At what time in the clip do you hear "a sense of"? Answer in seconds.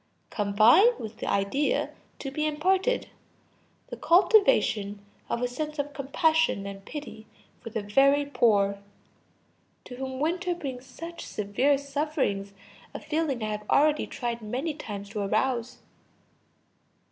5.43-5.93